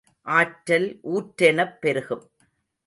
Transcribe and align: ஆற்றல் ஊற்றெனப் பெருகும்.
ஆற்றல் 0.27 0.87
ஊற்றெனப் 1.11 1.77
பெருகும். 1.79 2.25